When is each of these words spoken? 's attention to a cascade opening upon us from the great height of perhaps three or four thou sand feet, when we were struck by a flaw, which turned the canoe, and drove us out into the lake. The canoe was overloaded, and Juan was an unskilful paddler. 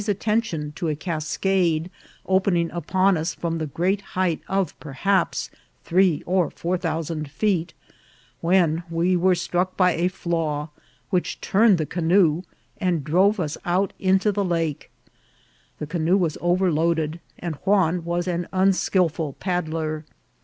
's 0.01 0.09
attention 0.09 0.71
to 0.71 0.87
a 0.87 0.95
cascade 0.95 1.91
opening 2.25 2.71
upon 2.71 3.15
us 3.15 3.35
from 3.35 3.59
the 3.59 3.67
great 3.67 4.01
height 4.17 4.41
of 4.47 4.73
perhaps 4.79 5.51
three 5.83 6.23
or 6.25 6.49
four 6.49 6.75
thou 6.75 7.03
sand 7.03 7.29
feet, 7.29 7.75
when 8.39 8.81
we 8.89 9.15
were 9.15 9.35
struck 9.35 9.77
by 9.77 9.91
a 9.91 10.07
flaw, 10.07 10.69
which 11.11 11.39
turned 11.39 11.77
the 11.77 11.85
canoe, 11.85 12.41
and 12.79 13.03
drove 13.03 13.39
us 13.39 13.59
out 13.63 13.93
into 13.99 14.31
the 14.31 14.43
lake. 14.43 14.89
The 15.77 15.85
canoe 15.85 16.17
was 16.17 16.35
overloaded, 16.41 17.19
and 17.37 17.53
Juan 17.57 18.03
was 18.03 18.27
an 18.27 18.47
unskilful 18.51 19.33
paddler. 19.33 20.03